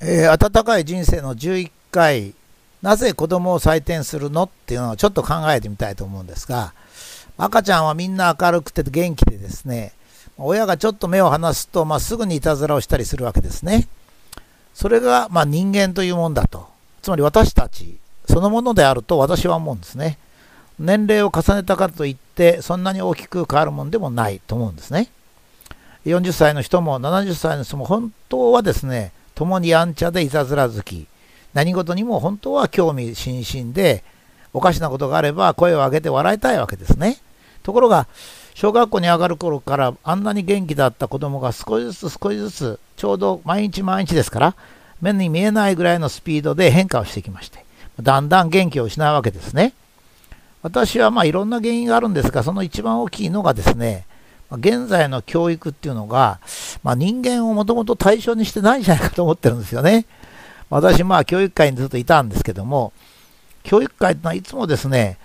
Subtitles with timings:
[0.00, 2.34] えー、温かい人生の11回、
[2.82, 6.72] なぜ子供を採点するのっていうのをちょっと考えてみたいと思うんですが、
[7.36, 9.92] 赤ちゃんはみんな明るくて元気でですね、
[10.36, 13.88] 親がちょっと目を離すと、まあ、すぐにいたずらをしたりするわけですね。
[14.74, 16.68] それが、まあ、人間というもんだと。
[17.02, 20.18] つまり私たちそのものであると私は思うんですね。
[20.78, 25.08] 年齢を重ねたからといって、そんなに大きく変わるもんでもないと思うんですね。
[26.06, 31.06] 40歳の人も70歳の人も本当はですね、共にやんちゃでいたずら好き、
[31.54, 34.02] 何事にも本当は興味津々で、
[34.52, 37.18] おかしなことがあれば声を上げて笑いたいわけですね。
[37.62, 38.08] ところが、
[38.54, 44.56] 小学校に上がる頃からあんなに元気だった子供が少しずつ少しずつ、ちょうど毎日毎日ですから、
[45.00, 47.64] 目に見えないぐらいのスピードで変化をしてきまして、
[48.02, 49.72] だんだん元気を失うわけですね。
[50.62, 54.04] 私はまあいろんな原因があるんですが、その一番大きいのがですね、
[54.50, 56.40] 現在の教育っていうのが、
[56.82, 60.06] まあ、人間をもともと対象にしてないんじゃないかと思ってるんですよね。
[60.70, 62.92] 私、まあ教育界にずっといたんですけども、
[63.62, 65.18] 教育界ってのはいつもですね、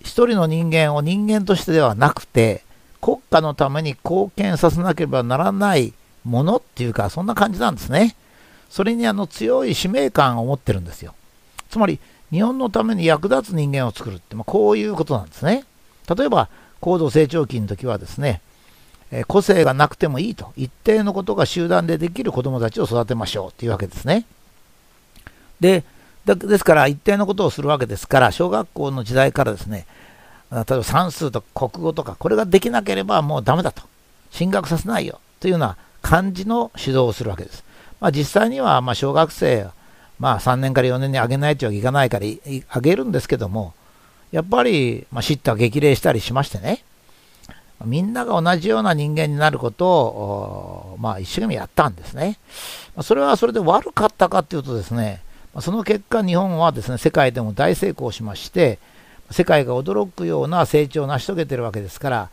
[0.00, 2.64] 一人の人間を人間としてではなくて、
[3.00, 5.92] 国家のために貢献させなければならない
[6.24, 8.16] ものっていうか、そんな感じなんですね。
[8.70, 11.14] それにあの強い使命感を持ってるんですよ。
[11.68, 11.98] つまり、
[12.30, 15.64] 日本のために役立つ人間を作るって、まあ、こういうことなんですね。
[16.16, 16.48] 例えば、
[16.80, 18.40] 高度成長期の時はですね、
[19.12, 24.24] え個性がなくてもいいと、一定のことが集団でできる子どもたちを育てましょうというわけですね。
[25.60, 25.84] で、
[26.24, 29.86] ですから、一定のことをするわけですから、小学校の時代からですね、
[30.50, 33.82] 例えば算数とか国語とか、これができなければもうダメだと、
[34.30, 37.64] 進学させないよというような感じの指導をするわけです。
[38.00, 39.68] まあ、実際にはま小学生、
[40.18, 43.74] まあ、3年から4年に上げないといかないから上げるんですけども、
[44.30, 46.82] やっぱり、まあ、叱咤激励したりしましてね、
[47.84, 52.38] みんなが同じような人間になることを、まあ、一生懸命やったんですね。
[53.02, 55.22] それはそれで悪かったかというとですね、
[55.60, 58.78] その結果、日本はですね、世界でも大成功しまして、
[59.30, 62.30] 世界が驚くような成長を成し遂げてるわけですから、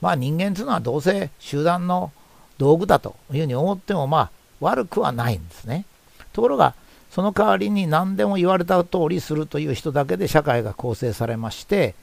[0.00, 2.12] まあ、人間というのはどうせ集団の
[2.58, 4.30] 道具だというふうに思っても、まあ、
[4.60, 5.84] 悪くはないんですね。
[6.32, 6.74] ところが、
[7.10, 11.94] その代わりに何でも言われた通りするという人だけで社会が構成されまして、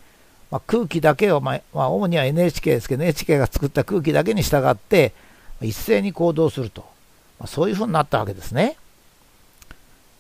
[0.54, 5.12] まあ、空気だけを、まあ、主には NHK ですけど NHK が作った空気だけに従って
[5.64, 6.82] 一斉に行動すると、
[7.40, 8.78] まあ、そういうふうになったわけですね。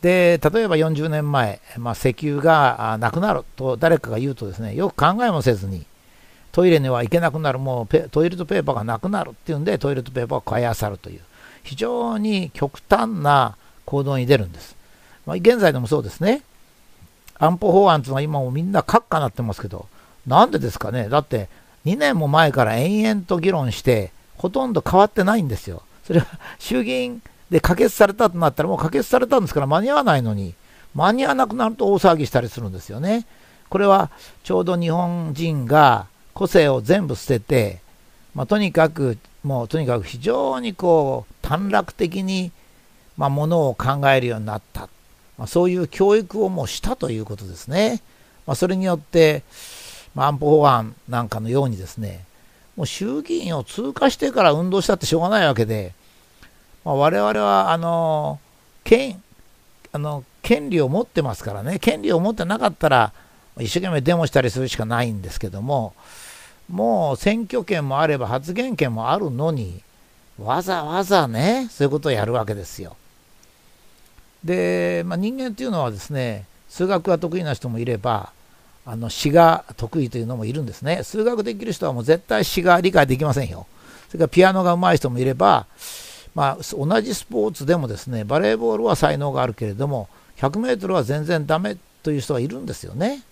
[0.01, 5.85] で例えば40年前、まあ、石油がなくなると誰かが言うとですねよく考えもせずに
[6.51, 11.21] トイレには行けなくなるもうトイレットペーパーがなくなるっていうんでトイレットペーパーを買いあさるという
[11.61, 13.55] 非常に極端な
[13.85, 14.75] 行動に出るんです。
[15.27, 16.41] まあ、現在でもそうですね。
[17.37, 19.87] 安保法案というのは今もみんな閣下になってますけど、
[20.25, 21.09] なんでですかね？
[21.09, 21.49] だって
[21.85, 25.83] 2年も前から延々と議論して、ほとんど変わってないんですよ。
[26.05, 26.27] それは
[26.59, 30.53] 衆議院で可決されたとなったら、もう可決されたんですから間に合わないのに、
[30.95, 33.25] 間に合わなくなると大騒ぎしたりするんですよね。
[33.69, 34.11] これは
[34.43, 37.81] ちょうど日本人が個性を全部捨てて、
[38.35, 42.51] まあ、とにかく、もうとにかく非常にこう短絡的に、
[43.17, 44.89] まあ、ものを考えるようになった。
[45.37, 48.01] まあ、そういう教育をもうしたということですね。
[48.45, 49.43] まあ、それによって、
[50.15, 52.25] 安保法案なんかのようにですね、
[52.75, 55.93] もう衆議院を通過してから運動したってしょうがないわけで、
[56.85, 58.39] まあ、我々はあの
[58.83, 59.21] 権
[59.91, 63.13] あの権利を持ってますからね、権利を持ってなかったら、
[63.59, 65.93] 一生懸命デモしたりするしかないんですけども、
[66.69, 69.81] もう選挙権もあれば発言権もあるのに、
[70.39, 72.97] わざわざね、そういうことをやるわけですよ。
[74.43, 78.31] で、まあ、人間っていうのはですね、数学が得意な人もいれば、
[78.85, 81.03] あの詩が得意というのもいるんですね。
[81.03, 83.65] 数学できる人はもう絶対詩が理解できませんよ。
[84.09, 85.65] それからピアノが上手い人もいれば、
[86.35, 93.23] まあ、同じスポーツでもですね、バレーボールは才能があるけれども、100メートルは全然ダメという人がいるんですよね。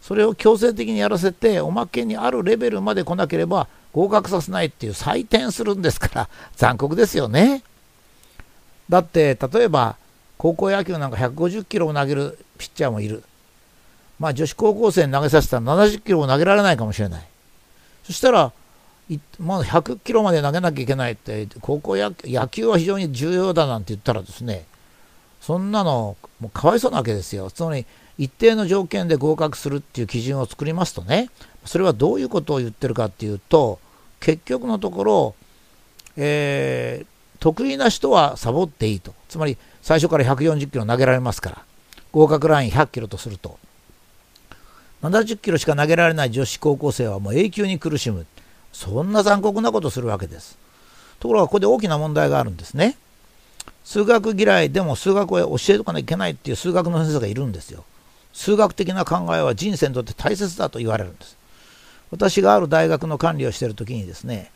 [0.00, 7.62] それを強制的にやらせて、おまけにあるレベルまで来なければ合格させないっていう採点するんですから、残酷ですよね。
[8.88, 9.96] だって、例えば、
[10.38, 13.22] 高校野球なんか150キロを投げるピッチャーもいる。
[14.22, 17.22] まあ女子高校生に投げさせたら70キロを投げられないかもしれない。
[18.04, 18.52] そしたら、
[19.40, 24.64] まだ100キロまで投げなきゃいけないって、高校野野球は非常に重要だなんて言ったらですね、
[25.40, 27.50] そんなの、もうかわいそうなわけですよ。
[27.50, 27.84] つまり、
[28.16, 31.28] 一定の条件で合格するっていう基準を作りますとね、
[31.64, 33.80] それはどういうことを言ってるかっていうと、
[34.20, 35.34] 結局のところ、
[36.16, 37.06] えー、
[37.40, 39.14] 得意な人はサボっていいと。
[39.28, 41.62] つまり、最初から140キロ投げられますから、
[42.12, 43.58] 合格ライン100キロとすると、
[45.02, 48.26] 70キロしか投げられない女子高校生はもう永久に苦しむ。
[48.72, 50.58] そんな残酷なことするわけです。
[51.18, 52.96] ところがここで大きな問題があるんですね。
[53.84, 57.84] 数学嫌いでも数学を教えとかなきゃいけないっていう数学の先生がいるんですよ。
[58.32, 61.36] 数学的な考えは人生にとって大切だと言われるんです。
[62.10, 64.52] 私がある大学の管理をしている時にですね、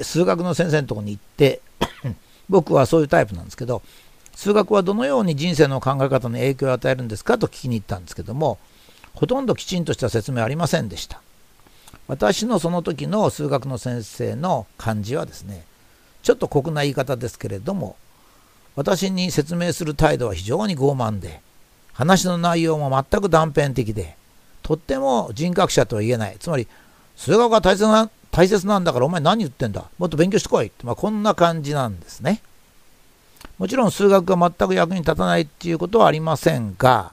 [0.00, 1.60] 数学の先生のとこに行って
[2.48, 3.82] 僕はそういうタイプなんですけど、
[4.34, 8.58] 数学はどのように人生の考え方に影響を与えるんですかと聞きに行ったんですけども、
[9.14, 11.20] ほとんどきちんとした説明ありませんでした。
[12.06, 15.64] 私のその時の数学の先生の感じはですね、
[16.22, 17.96] ちょっと酷な言い方ですけれども、
[18.76, 21.40] 私に説明する態度は非常に傲慢で、
[21.92, 24.16] 話の内容も全く断片的で、
[24.62, 26.36] とっても人格者とは言えない。
[26.38, 26.66] つまり、
[27.16, 29.84] 数学が大切な大切なんだからお前何言ってんだ？
[29.96, 32.42] もっと勉強してこいって、まあ、こんな感じなんですね。
[33.58, 37.12] もちろん数学が全く役に立たないっていうことはありませんが、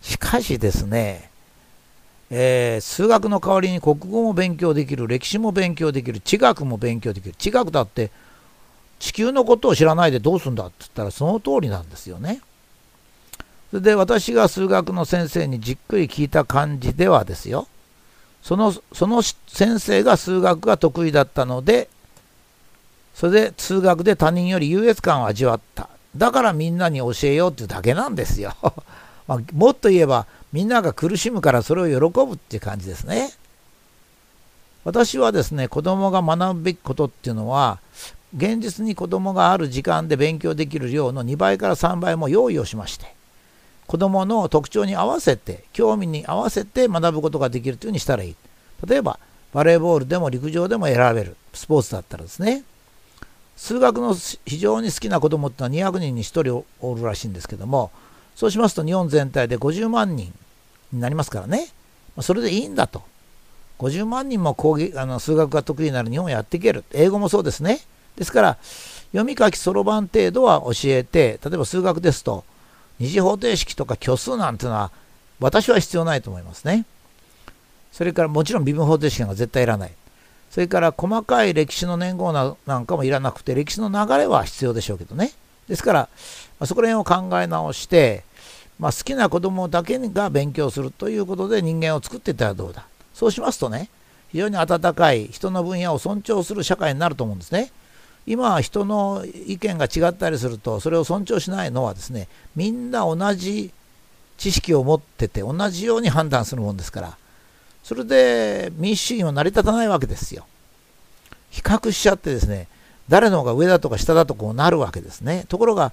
[0.00, 1.30] しかしですね、
[2.30, 7.34] えー、数学の代わりに国語も勉強できる、歴史も勉強できる、地学も勉強できる。
[7.36, 8.10] 地学だって
[9.00, 12.40] 地球のことを知らないでどうすんだって言ったらその通りなんですよね。
[13.70, 17.66] それで私が数学の先生にじっくり聞いた感じではですよ。
[18.42, 21.88] そのその先生が数学が得意だったので、
[23.14, 25.88] それで数学で他人より優越感を味わった。
[26.16, 28.54] だからみんなに教えようっていうだけなんですよ。
[29.30, 33.30] まあ、もっと言えば、みんなが苦しむからそれを喜ぶっていう感じですね。
[34.82, 37.78] 私はですね、子供が学ぶべきことっていうのは、
[38.36, 43.14] 現実に子供がある時間で勉強できる量の2倍から3倍も用意をしまして、
[43.86, 48.36] 子供の特徴に合わせて、興味に合わせて学ぶことができるというふうにしたらいい。
[48.84, 49.20] 例えば、
[49.52, 51.36] バレーボールでも陸上でも選べる。
[51.54, 52.64] スポーツだったらですね。
[53.56, 57.92] 数学の非常に好きな子供ってのは200人に1人おるらしいんですけども、
[58.40, 60.32] そうしますと日本全体で50万人
[60.94, 61.68] になりますからね。
[62.22, 63.02] それでいいんだと。
[63.78, 66.84] 50万人も講義あの数学が得意になる日本をやっていける。
[66.90, 67.80] 英語もそうですね。
[68.16, 68.56] ですから、
[69.12, 72.46] 読み書きそろばん程度は教えて、例えば数学ですと、
[72.98, 74.90] 二次方程式とか虚数なんていうのは
[75.38, 76.86] 私は必要ないと思いますね。
[77.92, 79.92] それからもちろん微分方程式なんか絶対いらない。
[80.50, 85.30] それから細かい歴史の年号なんかもいらなくて歴史の流れは必要でしょうけどね。
[85.68, 86.08] ですから、
[86.64, 88.24] そこら辺を考え直して、
[88.80, 92.86] まあ、好きな子供だけが勉強するということで人間を作っていったらどうだ。
[93.14, 93.90] そうしますとね、
[94.32, 97.70] 非常に温かい人の分野を尊重する社会になると思うんですね。
[98.26, 103.72] 今は人の意見が違ったりするとそれを尊重しないのはですねみんな同じ
[104.36, 107.16] 知識を持ってて同じように判断するもんですから
[107.82, 110.46] それで民主主義も成り立たないわけですよ
[111.50, 112.68] 比較しちゃってですね
[113.08, 115.92] 誰の方が上だとか下だとこうなるわけですねところが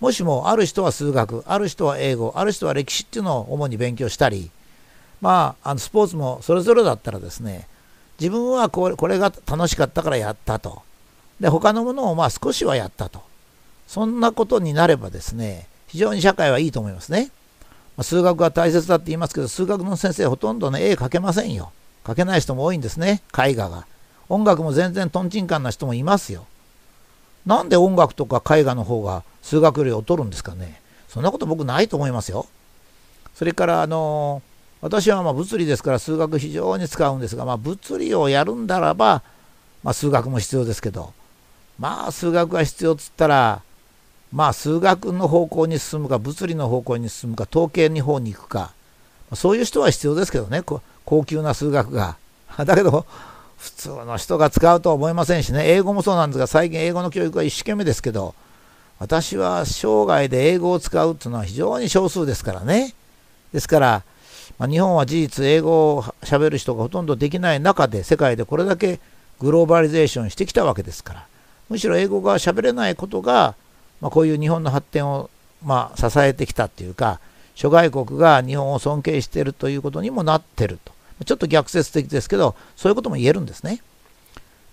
[0.00, 4.50] もしもある人は数学ある人は英語ある人は歴史っていうのを主に勉強したり
[5.20, 7.66] まああのスポーツもそれぞれだったらですね
[8.20, 10.82] 自分はこれこれが楽しかったからやったと。
[11.40, 13.22] で他のものをまあ少しはやったと。
[13.86, 17.30] そんなことになればですね非常に社会はいいと思いますね、
[17.96, 21.72] まあ、数学は大切だって言いますけど数学の先生ほとんどね絵描けませんよ。
[22.04, 23.86] 描けない人も多いんですね絵画が。
[24.28, 26.46] 音楽も全然とんちんかんな人もいますよ。
[27.44, 30.82] なんで音楽とか絵画の方が数学より劣るんですかね。
[31.06, 32.46] そんなこと僕ないと思いますよ。
[33.36, 34.42] それからあの
[34.80, 39.22] 私はま物理ですから数学非常に使うんですが、まあ、物理をやるんだらば、
[39.84, 41.12] まあ、数学も必要ですけど
[41.78, 43.62] まあ数学が必要っつったら
[44.32, 48.72] まあ数学の方向に進むか物理の方向に進むか統計の方に行くか
[49.34, 50.62] そういう人は必要ですけどね。
[51.04, 52.16] 高級な数学が。
[52.58, 53.06] だけど
[53.58, 55.68] 普通の人が使うとは思いませんしね。
[55.68, 58.34] 英語もそうなんですが最近英語の教育は一生懸命ですけど
[58.98, 62.94] 私は生涯で英語を使うっていうのは非常に少数ですからね。
[63.52, 64.02] ですから、
[64.58, 69.00] まあ、日本は事実英語をしゃべる人がほとんどできない中で世界でこれだけ
[69.40, 71.26] グローバリゼーションしてきたわけですから
[71.68, 73.54] むしろ英語が喋れないことが、
[74.00, 75.30] まあ、こういう日本の発展を、
[75.64, 77.20] まあ、支えてきたっていうか
[77.54, 80.92] 諸外国が日本を尊敬しているということにもなってると。
[81.24, 83.80] ちょっと逆説的ですけどそういうことも言えるんですね。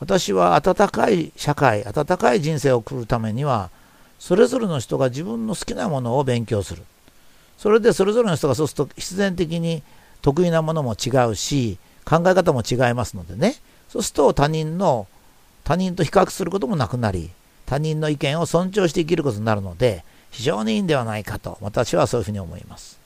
[0.01, 3.70] 私は温かい社会温かい人生を送るためには
[4.24, 6.84] それぞれの人が自分の好きなものを勉強する
[7.58, 9.84] それでそれぞれの人がそうすると必然的に
[10.22, 13.56] 得意なものも違うし考え方も違いますのでね
[13.89, 15.08] そうすると他人の
[15.63, 17.30] 他人と比較することもなくなり、
[17.65, 23.00] 他人の意見を尊重して生きることになるので、非常にいいんではないかと、私はそういうふうに思います。